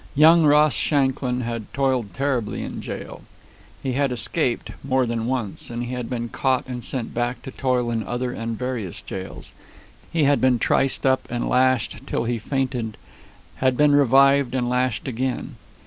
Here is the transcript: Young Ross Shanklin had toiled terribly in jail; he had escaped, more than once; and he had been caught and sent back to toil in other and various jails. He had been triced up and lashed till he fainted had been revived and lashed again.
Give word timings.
Young 0.15 0.47
Ross 0.47 0.73
Shanklin 0.73 1.41
had 1.41 1.71
toiled 1.75 2.15
terribly 2.15 2.63
in 2.63 2.81
jail; 2.81 3.21
he 3.83 3.93
had 3.93 4.11
escaped, 4.11 4.71
more 4.83 5.05
than 5.05 5.27
once; 5.27 5.69
and 5.69 5.83
he 5.83 5.93
had 5.93 6.09
been 6.09 6.27
caught 6.27 6.65
and 6.65 6.83
sent 6.83 7.13
back 7.13 7.43
to 7.43 7.51
toil 7.51 7.91
in 7.91 8.01
other 8.01 8.31
and 8.31 8.57
various 8.57 8.99
jails. 8.99 9.53
He 10.11 10.23
had 10.23 10.41
been 10.41 10.57
triced 10.57 11.05
up 11.05 11.27
and 11.29 11.47
lashed 11.47 11.99
till 12.07 12.23
he 12.23 12.39
fainted 12.39 12.97
had 13.57 13.77
been 13.77 13.93
revived 13.93 14.55
and 14.55 14.67
lashed 14.67 15.07
again. 15.07 15.57